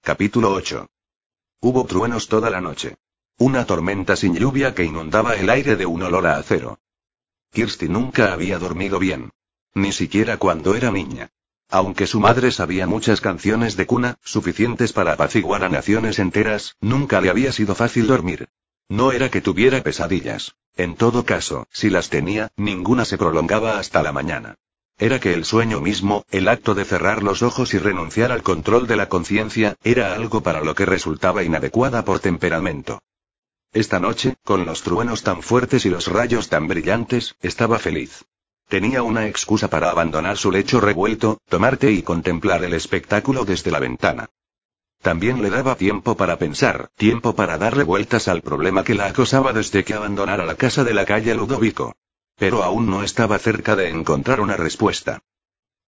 [0.00, 0.86] Capítulo 8.
[1.60, 2.96] Hubo truenos toda la noche.
[3.40, 6.80] Una tormenta sin lluvia que inundaba el aire de un olor a acero.
[7.52, 9.30] Kirsty nunca había dormido bien.
[9.74, 11.30] Ni siquiera cuando era niña.
[11.68, 17.20] Aunque su madre sabía muchas canciones de cuna, suficientes para apaciguar a naciones enteras, nunca
[17.20, 18.48] le había sido fácil dormir.
[18.88, 20.56] No era que tuviera pesadillas.
[20.76, 24.56] En todo caso, si las tenía, ninguna se prolongaba hasta la mañana.
[24.98, 28.88] Era que el sueño mismo, el acto de cerrar los ojos y renunciar al control
[28.88, 33.00] de la conciencia, era algo para lo que resultaba inadecuada por temperamento.
[33.72, 38.24] Esta noche, con los truenos tan fuertes y los rayos tan brillantes, estaba feliz.
[38.66, 43.70] Tenía una excusa para abandonar su lecho revuelto, tomar té y contemplar el espectáculo desde
[43.70, 44.30] la ventana.
[45.02, 49.52] También le daba tiempo para pensar, tiempo para darle vueltas al problema que la acosaba
[49.52, 51.94] desde que abandonara la casa de la calle Ludovico.
[52.36, 55.20] Pero aún no estaba cerca de encontrar una respuesta.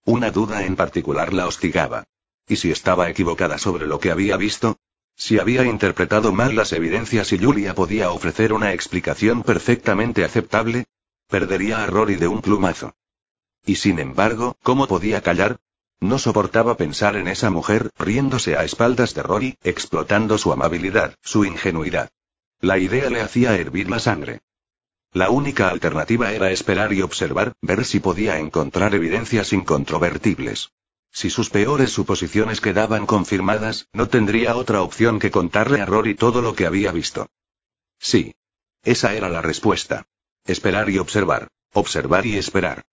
[0.04, 2.04] Una duda en particular la hostigaba.
[2.46, 4.78] ¿Y si estaba equivocada sobre lo que había visto?
[5.20, 10.86] Si había interpretado mal las evidencias y Julia podía ofrecer una explicación perfectamente aceptable,
[11.28, 12.94] perdería a Rory de un plumazo.
[13.66, 15.58] Y sin embargo, ¿cómo podía callar?
[16.00, 21.44] No soportaba pensar en esa mujer, riéndose a espaldas de Rory, explotando su amabilidad, su
[21.44, 22.08] ingenuidad.
[22.62, 24.40] La idea le hacía hervir la sangre.
[25.12, 30.72] La única alternativa era esperar y observar, ver si podía encontrar evidencias incontrovertibles.
[31.12, 36.40] Si sus peores suposiciones quedaban confirmadas, no tendría otra opción que contarle a Rory todo
[36.42, 37.28] lo que había visto.
[37.98, 38.34] Sí.
[38.82, 40.06] Esa era la respuesta.
[40.44, 41.48] Esperar y observar.
[41.72, 42.84] Observar y esperar.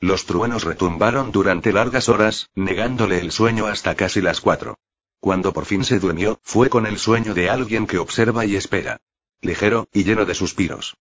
[0.00, 4.76] Los truenos retumbaron durante largas horas, negándole el sueño hasta casi las cuatro.
[5.18, 9.00] Cuando por fin se durmió, fue con el sueño de alguien que observa y espera.
[9.40, 10.96] Ligero, y lleno de suspiros.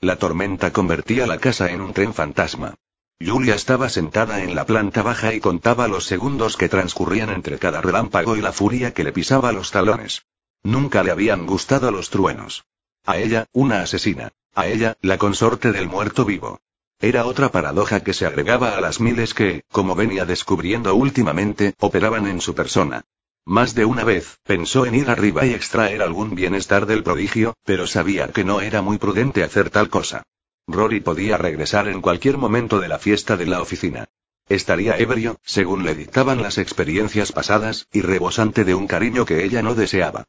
[0.00, 2.74] La tormenta convertía la casa en un tren fantasma.
[3.18, 7.80] Julia estaba sentada en la planta baja y contaba los segundos que transcurrían entre cada
[7.80, 10.26] relámpago y la furia que le pisaba los talones.
[10.62, 12.66] Nunca le habían gustado los truenos.
[13.06, 14.32] A ella, una asesina.
[14.54, 16.60] A ella, la consorte del muerto vivo.
[17.00, 22.26] Era otra paradoja que se agregaba a las miles que, como venía descubriendo últimamente, operaban
[22.26, 23.04] en su persona.
[23.46, 27.86] Más de una vez, pensó en ir arriba y extraer algún bienestar del prodigio, pero
[27.86, 30.24] sabía que no era muy prudente hacer tal cosa.
[30.68, 34.08] Rory podía regresar en cualquier momento de la fiesta de la oficina.
[34.48, 39.62] Estaría ebrio, según le dictaban las experiencias pasadas, y rebosante de un cariño que ella
[39.62, 40.26] no deseaba.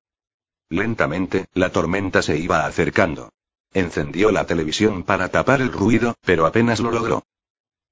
[0.69, 3.31] Lentamente, la tormenta se iba acercando.
[3.73, 7.23] Encendió la televisión para tapar el ruido, pero apenas lo logró.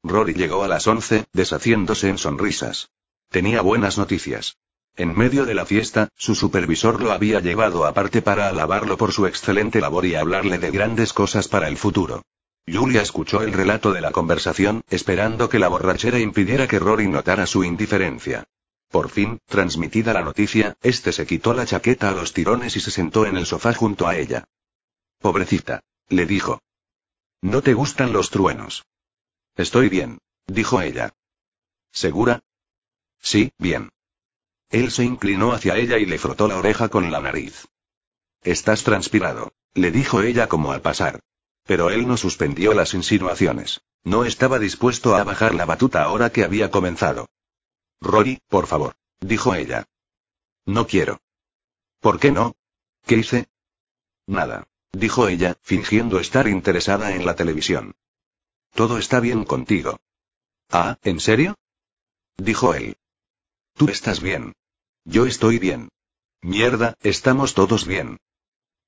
[0.04, 2.90] Rory llegó a las once, deshaciéndose en sonrisas.
[3.30, 4.58] Tenía buenas noticias.
[4.96, 9.26] En medio de la fiesta, su supervisor lo había llevado aparte para alabarlo por su
[9.26, 12.24] excelente labor y hablarle de grandes cosas para el futuro.
[12.68, 17.46] Julia escuchó el relato de la conversación, esperando que la borrachera impidiera que Rory notara
[17.46, 18.46] su indiferencia.
[18.90, 22.92] Por fin, transmitida la noticia, este se quitó la chaqueta a los tirones y se
[22.92, 24.46] sentó en el sofá junto a ella.
[25.20, 26.62] Pobrecita, le dijo.
[27.42, 28.86] ¿No te gustan los truenos?
[29.56, 31.14] Estoy bien, dijo ella.
[31.92, 32.42] ¿Segura?
[33.20, 33.92] Sí, bien.
[34.70, 37.68] Él se inclinó hacia ella y le frotó la oreja con la nariz.
[38.42, 41.22] Estás transpirado, le dijo ella como al pasar.
[41.66, 43.82] Pero él no suspendió las insinuaciones.
[44.04, 47.28] No estaba dispuesto a bajar la batuta ahora que había comenzado.
[48.02, 49.86] Rory, por favor, dijo ella.
[50.66, 51.22] No quiero.
[52.00, 52.56] ¿Por qué no?
[53.06, 53.48] ¿Qué hice?
[54.28, 57.96] Nada, dijo ella, fingiendo estar interesada en la televisión.
[58.74, 60.00] Todo está bien contigo.
[60.70, 61.56] Ah, ¿en serio?
[62.38, 62.98] dijo él.
[63.74, 64.54] Tú estás bien.
[65.04, 65.90] Yo estoy bien.
[66.42, 68.20] Mierda, estamos todos bien.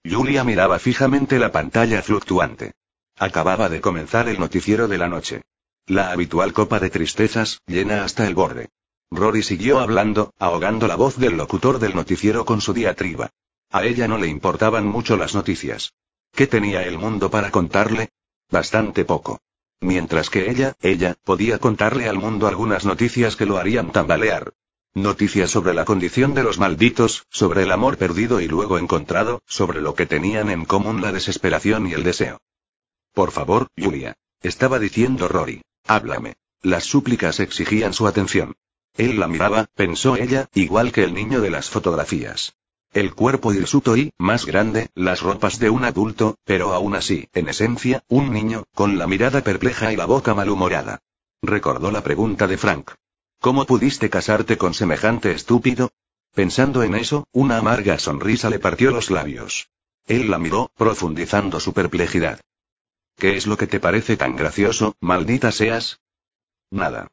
[0.09, 2.73] Julia miraba fijamente la pantalla fluctuante.
[3.17, 5.41] Acababa de comenzar el noticiero de la noche.
[5.85, 8.69] La habitual copa de tristezas, llena hasta el borde.
[9.11, 13.31] Rory siguió hablando, ahogando la voz del locutor del noticiero con su diatriba.
[13.69, 15.93] A ella no le importaban mucho las noticias.
[16.33, 18.09] ¿Qué tenía el mundo para contarle?
[18.49, 19.41] Bastante poco.
[19.81, 24.53] Mientras que ella, ella, podía contarle al mundo algunas noticias que lo harían tambalear.
[24.97, 29.79] Noticias sobre la condición de los malditos, sobre el amor perdido y luego encontrado, sobre
[29.79, 32.41] lo que tenían en común la desesperación y el deseo.
[33.13, 34.15] Por favor, Julia.
[34.41, 35.61] Estaba diciendo Rory.
[35.85, 36.37] Háblame.
[36.63, 38.55] Las súplicas exigían su atención.
[38.95, 42.55] Él la miraba, pensó ella, igual que el niño de las fotografías.
[42.91, 47.49] El cuerpo hirsuto y, más grande, las ropas de un adulto, pero aún así, en
[47.49, 51.03] esencia, un niño, con la mirada perpleja y la boca malhumorada.
[51.43, 52.93] Recordó la pregunta de Frank.
[53.39, 55.91] ¿Cómo pudiste casarte con semejante estúpido?
[56.33, 59.69] Pensando en eso, una amarga sonrisa le partió los labios.
[60.05, 62.41] Él la miró, profundizando su perplejidad.
[63.15, 65.99] ¿Qué es lo que te parece tan gracioso, maldita seas?
[66.69, 67.07] Nada.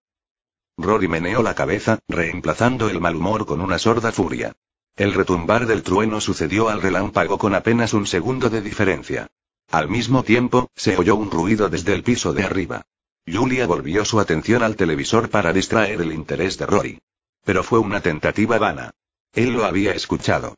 [0.76, 4.54] Rory meneó la cabeza, reemplazando el mal humor con una sorda furia.
[4.96, 9.28] El retumbar del trueno sucedió al relámpago con apenas un segundo de diferencia.
[9.70, 12.86] Al mismo tiempo, se oyó un ruido desde el piso de arriba.
[13.26, 16.98] Julia volvió su atención al televisor para distraer el interés de Rory.
[17.44, 18.92] Pero fue una tentativa vana.
[19.32, 20.56] Él lo había escuchado.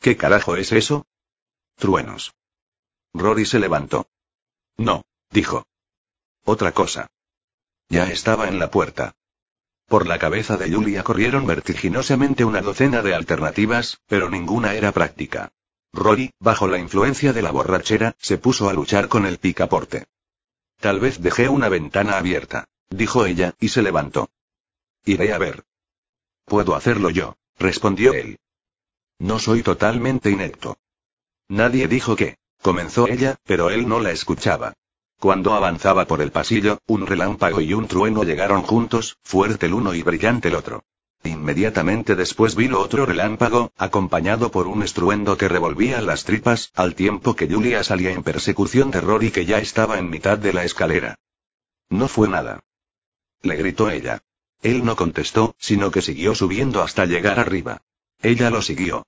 [0.00, 1.06] ¿Qué carajo es eso?
[1.76, 2.34] Truenos.
[3.12, 4.08] Rory se levantó.
[4.76, 5.66] No, dijo.
[6.44, 7.06] Otra cosa.
[7.88, 9.14] Ya estaba en la puerta.
[9.86, 15.52] Por la cabeza de Julia corrieron vertiginosamente una docena de alternativas, pero ninguna era práctica.
[15.92, 20.06] Rory, bajo la influencia de la borrachera, se puso a luchar con el picaporte.
[20.80, 24.30] Tal vez dejé una ventana abierta, dijo ella, y se levantó.
[25.04, 25.64] Iré a ver.
[26.44, 27.36] Puedo hacerlo yo.
[27.58, 28.38] respondió él.
[29.18, 30.76] No soy totalmente inepto.
[31.48, 34.74] Nadie dijo que, comenzó ella, pero él no la escuchaba.
[35.18, 39.94] Cuando avanzaba por el pasillo, un relámpago y un trueno llegaron juntos, fuerte el uno
[39.94, 40.84] y brillante el otro.
[41.24, 47.34] Inmediatamente después vino otro relámpago, acompañado por un estruendo que revolvía las tripas, al tiempo
[47.34, 51.16] que Julia salía en persecución de Rory que ya estaba en mitad de la escalera.
[51.88, 52.62] No fue nada.
[53.40, 54.22] Le gritó ella.
[54.62, 57.82] Él no contestó, sino que siguió subiendo hasta llegar arriba.
[58.20, 59.06] Ella lo siguió.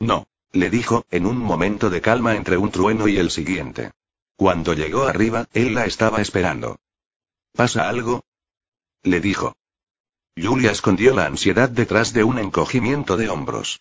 [0.00, 3.92] No, le dijo, en un momento de calma entre un trueno y el siguiente.
[4.36, 6.78] Cuando llegó arriba, él la estaba esperando.
[7.52, 8.24] ¿Pasa algo?
[9.02, 9.56] Le dijo.
[10.38, 13.80] Julia escondió la ansiedad detrás de un encogimiento de hombros.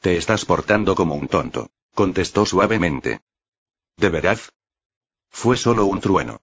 [0.00, 3.20] Te estás portando como un tonto, contestó suavemente.
[3.96, 4.38] ¿De verdad?
[5.30, 6.40] Fue solo un trueno.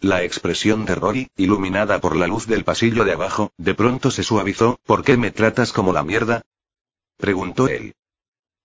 [0.00, 4.22] La expresión de Rory, iluminada por la luz del pasillo de abajo, de pronto se
[4.22, 4.80] suavizó.
[4.84, 6.42] ¿Por qué me tratas como la mierda?
[7.18, 7.94] preguntó él.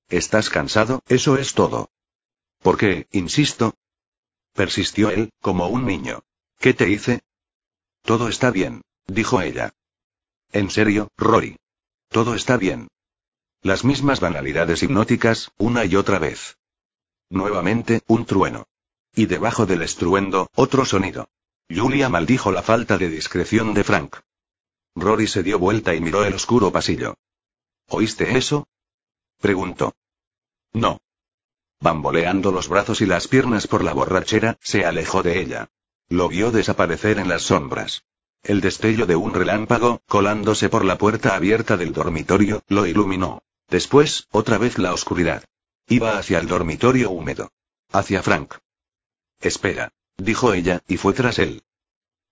[0.10, 1.02] ¿Estás cansado?
[1.08, 1.91] Eso es todo.
[2.63, 3.76] ¿Por qué, insisto?
[4.54, 6.24] Persistió él, como un niño.
[6.60, 7.22] ¿Qué te hice?
[8.04, 9.74] Todo está bien, dijo ella.
[10.58, 11.56] En serio, Rory.
[12.10, 12.88] Todo está bien.
[13.62, 16.58] Las mismas banalidades hipnóticas, una y otra vez.
[17.30, 18.65] Nuevamente, un trueno.
[19.13, 21.30] Y debajo del estruendo, otro sonido.
[21.70, 24.15] Julia maldijo la falta de discreción de Frank.
[24.96, 27.17] Rory se dio vuelta y miró el oscuro pasillo.
[27.89, 28.67] ¿Oíste eso?
[29.39, 29.93] preguntó.
[30.74, 31.02] No.
[31.80, 35.70] Bamboleando los brazos y las piernas por la borrachera, se alejó de ella.
[36.10, 38.06] Lo vio desaparecer en las sombras.
[38.47, 43.43] El destello de un relámpago, colándose por la puerta abierta del dormitorio, lo iluminó.
[43.67, 45.43] Después, otra vez la oscuridad.
[45.89, 47.51] Iba hacia el dormitorio húmedo.
[47.91, 48.55] Hacia Frank.
[49.41, 51.62] Espera, dijo ella, y fue tras él.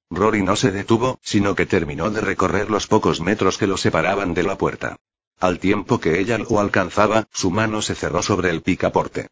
[0.09, 4.33] Rory no se detuvo, sino que terminó de recorrer los pocos metros que lo separaban
[4.33, 4.95] de la puerta.
[5.41, 9.27] Al tiempo que ella lo alcanzaba, su mano se cerró sobre el picaporte.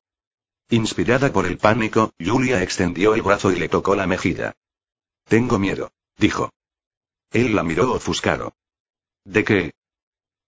[0.70, 4.58] Inspirada por el pánico, Julia extendió el brazo y le tocó la mejilla.
[5.30, 6.52] Tengo miedo, dijo.
[7.34, 8.54] Él la miró ofuscado.
[9.26, 9.74] ¿De qué?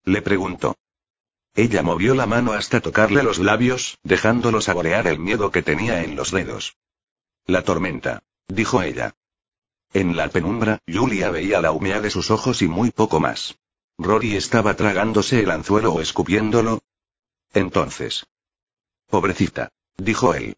[0.03, 0.77] Le preguntó.
[1.55, 6.15] Ella movió la mano hasta tocarle los labios, dejándolo saborear el miedo que tenía en
[6.15, 6.77] los dedos.
[7.47, 9.15] La tormenta, dijo ella.
[9.93, 13.57] En la penumbra, Julia veía la humedad de sus ojos y muy poco más.
[13.97, 16.83] Rory estaba tragándose el anzuelo o escupiéndolo.
[17.53, 18.27] Entonces.
[19.07, 20.57] Pobrecita, dijo él.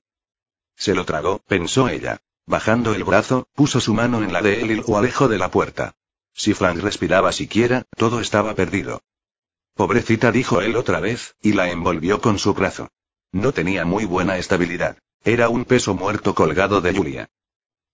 [0.76, 2.22] Se lo tragó, pensó ella.
[2.48, 5.52] Bajando el brazo, puso su mano en la de él y lo alejó de la
[5.52, 5.97] puerta.
[6.38, 9.02] Si Frank respiraba siquiera, todo estaba perdido.
[9.74, 12.90] Pobrecita dijo él otra vez, y la envolvió con su brazo.
[13.32, 15.00] No tenía muy buena estabilidad.
[15.24, 17.30] Era un peso muerto colgado de Julia.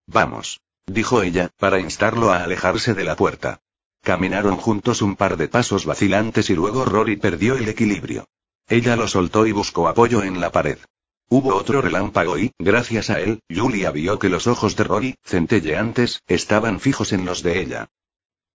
[0.07, 3.61] Vamos, dijo ella, para instarlo a alejarse de la puerta.
[4.01, 8.25] Caminaron juntos un par de pasos vacilantes y luego Rory perdió el equilibrio.
[8.67, 10.79] Ella lo soltó y buscó apoyo en la pared.
[11.29, 16.21] Hubo otro relámpago y, gracias a él, Julia vio que los ojos de Rory, centelleantes,
[16.27, 17.89] estaban fijos en los de ella.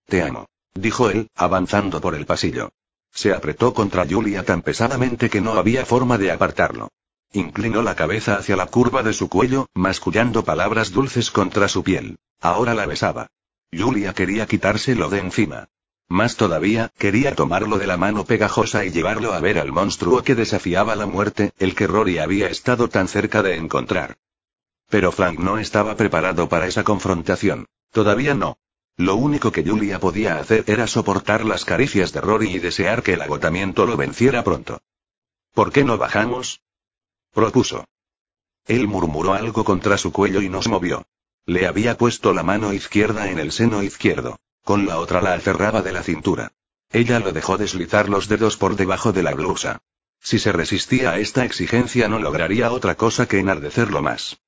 [0.09, 2.71] Te amo, dijo él, avanzando por el pasillo.
[3.12, 6.88] Se apretó contra Julia tan pesadamente que no había forma de apartarlo.
[7.35, 12.16] Inclinó la cabeza hacia la curva de su cuello, mascullando palabras dulces contra su piel.
[12.40, 13.27] Ahora la besaba.
[13.71, 15.68] Julia quería quitárselo de encima.
[16.09, 20.35] Más todavía, quería tomarlo de la mano pegajosa y llevarlo a ver al monstruo que
[20.35, 24.16] desafiaba la muerte, el que Rory había estado tan cerca de encontrar.
[24.88, 27.66] Pero Frank no estaba preparado para esa confrontación.
[27.92, 28.57] Todavía no.
[28.98, 33.12] Lo único que Julia podía hacer era soportar las caricias de Rory y desear que
[33.12, 34.80] el agotamiento lo venciera pronto.
[35.54, 36.62] ¿Por qué no bajamos?
[37.32, 37.84] propuso.
[38.66, 41.06] Él murmuró algo contra su cuello y nos movió.
[41.46, 44.40] Le había puesto la mano izquierda en el seno izquierdo.
[44.64, 46.50] Con la otra la aferraba de la cintura.
[46.90, 49.78] Ella lo dejó deslizar los dedos por debajo de la blusa.
[50.20, 54.40] Si se resistía a esta exigencia no lograría otra cosa que enardecerlo más.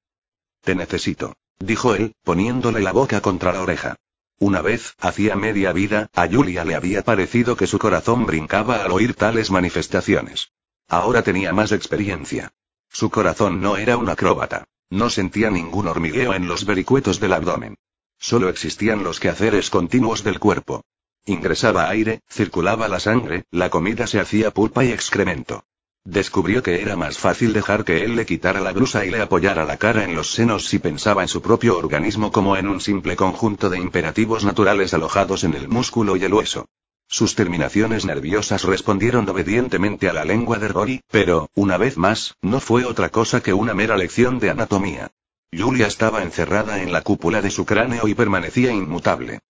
[0.63, 3.97] Te necesito, dijo él, poniéndole la boca contra la oreja.
[4.41, 8.91] Una vez, hacía media vida, a Julia le había parecido que su corazón brincaba al
[8.91, 10.51] oír tales manifestaciones.
[10.89, 12.51] Ahora tenía más experiencia.
[12.89, 14.65] Su corazón no era un acróbata.
[14.89, 17.77] No sentía ningún hormigueo en los vericuetos del abdomen.
[18.19, 20.85] Solo existían los quehaceres continuos del cuerpo.
[21.27, 25.65] Ingresaba aire, circulaba la sangre, la comida se hacía pulpa y excremento.
[26.05, 29.65] Descubrió que era más fácil dejar que él le quitara la blusa y le apoyara
[29.65, 33.17] la cara en los senos si pensaba en su propio organismo como en un simple
[33.17, 36.67] conjunto de imperativos naturales alojados en el músculo y el hueso.
[37.07, 42.61] Sus terminaciones nerviosas respondieron obedientemente a la lengua de Rory, pero, una vez más, no
[42.61, 45.11] fue otra cosa que una mera lección de anatomía.
[45.53, 49.41] Julia estaba encerrada en la cúpula de su cráneo y permanecía inmutable.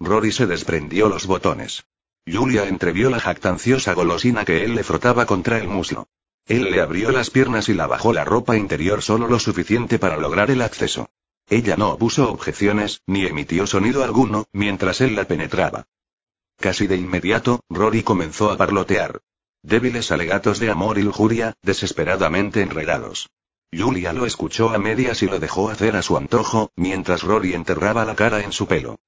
[0.00, 1.84] Rory se desprendió los botones.
[2.26, 6.08] Julia entrevió la jactanciosa golosina que él le frotaba contra el muslo.
[6.46, 10.16] Él le abrió las piernas y la bajó la ropa interior solo lo suficiente para
[10.16, 11.08] lograr el acceso.
[11.48, 15.86] Ella no puso objeciones, ni emitió sonido alguno, mientras él la penetraba.
[16.58, 19.20] Casi de inmediato, Rory comenzó a parlotear.
[19.62, 23.28] Débiles alegatos de amor y lujuria, desesperadamente enredados.
[23.72, 28.04] Julia lo escuchó a medias y lo dejó hacer a su antojo, mientras Rory enterraba
[28.04, 28.98] la cara en su pelo.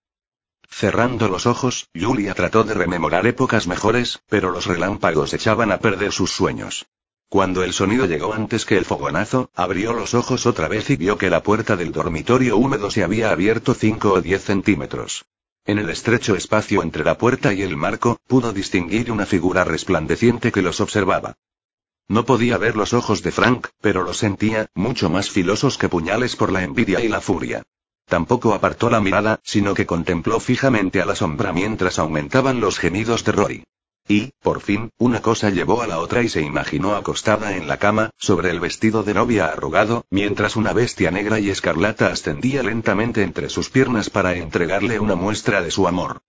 [0.68, 6.12] Cerrando los ojos, Julia trató de rememorar épocas mejores, pero los relámpagos echaban a perder
[6.12, 6.86] sus sueños.
[7.28, 11.18] Cuando el sonido llegó antes que el fogonazo, abrió los ojos otra vez y vio
[11.18, 15.26] que la puerta del dormitorio húmedo se había abierto 5 o 10 centímetros.
[15.66, 20.52] En el estrecho espacio entre la puerta y el marco, pudo distinguir una figura resplandeciente
[20.52, 21.36] que los observaba.
[22.06, 26.36] No podía ver los ojos de Frank, pero los sentía, mucho más filosos que puñales
[26.36, 27.64] por la envidia y la furia.
[28.08, 33.22] Tampoco apartó la mirada, sino que contempló fijamente a la sombra mientras aumentaban los gemidos
[33.24, 33.64] de Rory.
[34.08, 37.76] Y, por fin, una cosa llevó a la otra y se imaginó acostada en la
[37.76, 43.22] cama, sobre el vestido de novia arrugado, mientras una bestia negra y escarlata ascendía lentamente
[43.22, 46.22] entre sus piernas para entregarle una muestra de su amor.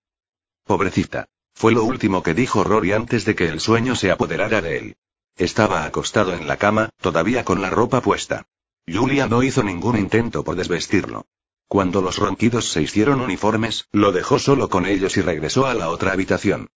[0.66, 1.28] Pobrecita.
[1.54, 4.96] Fue lo último que dijo Rory antes de que el sueño se apoderara de él.
[5.38, 8.46] Estaba acostado en la cama, todavía con la ropa puesta.
[8.86, 11.26] Julia no hizo ningún intento por desvestirlo.
[11.70, 15.90] Cuando los ronquidos se hicieron uniformes, lo dejó solo con ellos y regresó a la
[15.90, 16.72] otra habitación.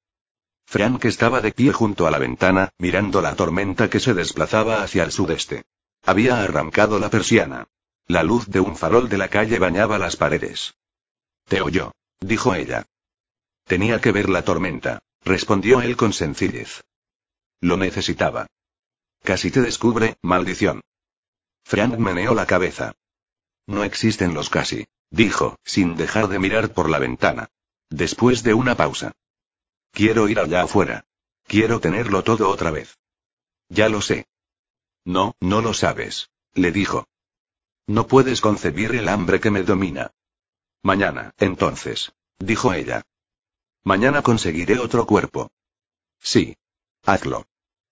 [0.67, 5.03] Frank estaba de pie junto a la ventana, mirando la tormenta que se desplazaba hacia
[5.03, 5.63] el sudeste.
[6.03, 7.67] Había arrancado la persiana.
[8.05, 10.75] La luz de un farol de la calle bañaba las paredes.
[11.47, 12.85] Te oyó, dijo ella.
[13.65, 16.83] Tenía que ver la tormenta, respondió él con sencillez.
[17.61, 18.45] Lo necesitaba.
[19.23, 20.81] Casi te descubre, maldición.
[21.63, 22.93] Frank meneó la cabeza.
[23.65, 27.49] No existen los casi, dijo, sin dejar de mirar por la ventana.
[27.89, 29.13] Después de una pausa.
[29.91, 31.05] Quiero ir allá afuera.
[31.47, 32.97] Quiero tenerlo todo otra vez.
[33.69, 34.25] Ya lo sé.
[35.05, 37.07] No, no lo sabes, le dijo.
[37.87, 40.11] No puedes concebir el hambre que me domina.
[40.81, 43.03] Mañana, entonces, dijo ella.
[43.83, 45.51] Mañana conseguiré otro cuerpo.
[46.19, 46.57] Sí.
[47.03, 47.45] Hazlo.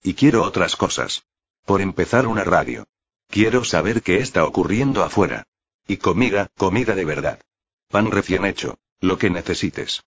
[0.03, 1.25] Y quiero otras cosas.
[1.65, 2.87] Por empezar una radio.
[3.27, 5.45] Quiero saber qué está ocurriendo afuera.
[5.91, 7.41] Y comida, comida de verdad.
[7.89, 10.05] Pan recién hecho, lo que necesites.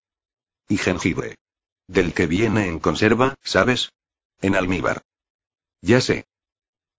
[0.66, 1.36] Y jengibre.
[1.86, 3.92] Del que viene en conserva, ¿sabes?
[4.40, 5.02] En almíbar.
[5.82, 6.24] Ya sé.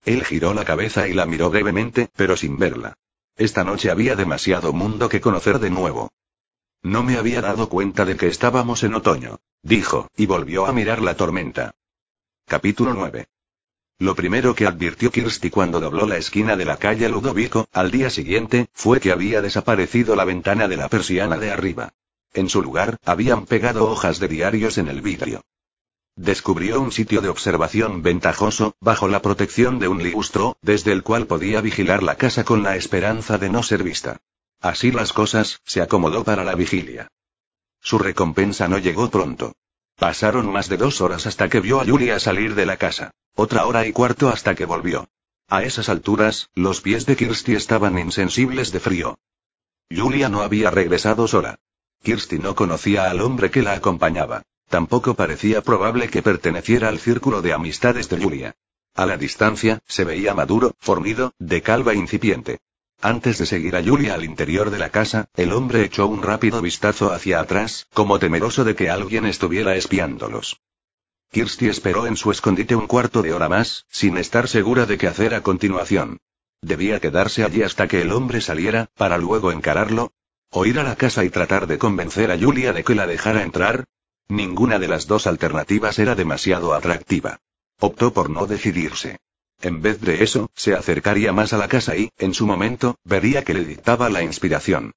[0.04, 2.94] Él giró la cabeza y la miró brevemente, pero sin verla.
[3.36, 6.12] Esta noche había demasiado mundo que conocer de nuevo.
[6.84, 11.02] No me había dado cuenta de que estábamos en otoño, dijo, y volvió a mirar
[11.02, 11.74] la tormenta.
[12.46, 13.30] Capítulo 9.
[13.98, 18.10] Lo primero que advirtió Kirsty cuando dobló la esquina de la calle Ludovico, al día
[18.10, 21.94] siguiente, fue que había desaparecido la ventana de la persiana de arriba.
[22.34, 25.46] En su lugar, habían pegado hojas de diarios en el vidrio.
[26.18, 31.26] Descubrió un sitio de observación ventajoso, bajo la protección de un ligustro, desde el cual
[31.26, 34.18] podía vigilar la casa con la esperanza de no ser vista.
[34.60, 37.08] Así las cosas, se acomodó para la vigilia.
[37.82, 39.54] Su recompensa no llegó pronto.
[39.96, 43.12] Pasaron más de dos horas hasta que vio a Julia salir de la casa.
[43.36, 45.10] Otra hora y cuarto hasta que volvió.
[45.50, 49.20] A esas alturas, los pies de Kirsty estaban insensibles de frío.
[49.92, 51.60] Julia no había regresado sola.
[52.02, 54.44] Kirsty no conocía al hombre que la acompañaba.
[54.70, 58.56] Tampoco parecía probable que perteneciera al círculo de amistades de Julia.
[58.96, 62.60] A la distancia, se veía maduro, fornido, de calva incipiente.
[63.02, 66.62] Antes de seguir a Julia al interior de la casa, el hombre echó un rápido
[66.62, 70.62] vistazo hacia atrás, como temeroso de que alguien estuviera espiándolos.
[71.32, 75.08] Kirsty esperó en su escondite un cuarto de hora más, sin estar segura de qué
[75.08, 76.20] hacer a continuación.
[76.62, 80.14] Debía quedarse allí hasta que el hombre saliera, para luego encararlo.
[80.50, 83.44] O ir a la casa y tratar de convencer a Julia de que la dejara
[83.44, 83.86] entrar.
[84.28, 87.40] Ninguna de las dos alternativas era demasiado atractiva.
[87.80, 89.20] Optó por no decidirse.
[89.62, 93.44] En vez de eso, se acercaría más a la casa y, en su momento, vería
[93.44, 94.94] que le dictaba la inspiración.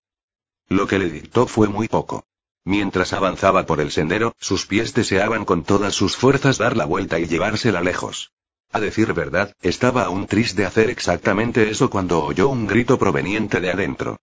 [0.69, 2.25] Lo que le dictó fue muy poco.
[2.69, 7.19] Mientras avanzaba por el sendero, sus pies deseaban con todas sus fuerzas dar la vuelta
[7.19, 8.31] y llevársela lejos.
[8.71, 13.63] A decir verdad, estaba aún triste de hacer exactamente eso cuando oyó un grito proveniente
[13.63, 14.19] de adentro.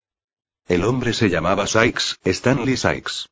[0.67, 3.29] El hombre se llamaba Sykes, Stanley Sykes.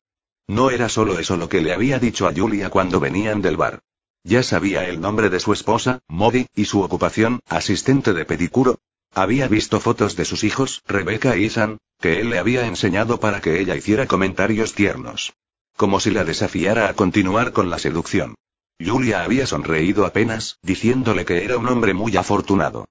[0.48, 3.82] No era solo eso lo que le había dicho a Julia cuando venían del bar.
[4.24, 8.80] Ya sabía el nombre de su esposa, Modi, y su ocupación, asistente de pedicuro,
[9.14, 13.40] había visto fotos de sus hijos, Rebecca y Isan, que él le había enseñado para
[13.40, 15.34] que ella hiciera comentarios tiernos.
[15.76, 18.34] Como si la desafiara a continuar con la seducción.
[18.78, 22.86] Julia había sonreído apenas, diciéndole que era un hombre muy afortunado.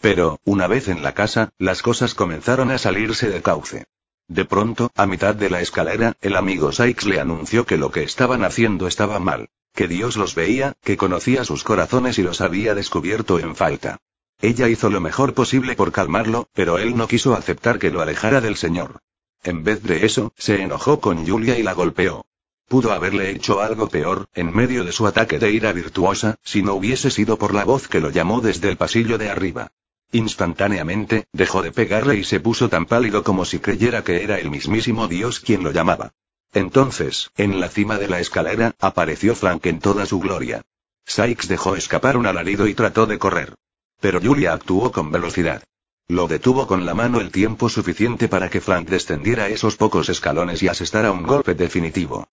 [0.00, 3.84] Pero, una vez en la casa, las cosas comenzaron a salirse de cauce.
[4.28, 8.02] De pronto, a mitad de la escalera, el amigo Sykes le anunció que lo que
[8.02, 9.48] estaban haciendo estaba mal.
[9.74, 13.98] Que Dios los veía, que conocía sus corazones y los había descubierto en falta.
[14.44, 18.42] Ella hizo lo mejor posible por calmarlo, pero él no quiso aceptar que lo alejara
[18.42, 19.00] del Señor.
[19.42, 22.26] En vez de eso, se enojó con Julia y la golpeó.
[22.68, 26.74] Pudo haberle hecho algo peor, en medio de su ataque de ira virtuosa, si no
[26.74, 29.72] hubiese sido por la voz que lo llamó desde el pasillo de arriba.
[30.12, 34.50] Instantáneamente, dejó de pegarle y se puso tan pálido como si creyera que era el
[34.50, 36.12] mismísimo Dios quien lo llamaba.
[36.52, 40.66] Entonces, en la cima de la escalera, apareció Frank en toda su gloria.
[41.06, 43.54] Sykes dejó escapar un alarido y trató de correr.
[44.04, 45.62] Pero Julia actuó con velocidad.
[46.08, 50.62] Lo detuvo con la mano el tiempo suficiente para que Frank descendiera esos pocos escalones
[50.62, 52.28] y asestara un golpe definitivo.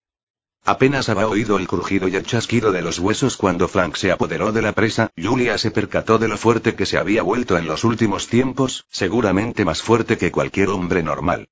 [0.65, 4.51] Apenas había oído el crujido y el chasquido de los huesos cuando Frank se apoderó
[4.51, 7.85] de la presa, Julia se percató de lo fuerte que se había vuelto en los
[7.85, 11.47] últimos tiempos, seguramente más fuerte que cualquier hombre normal.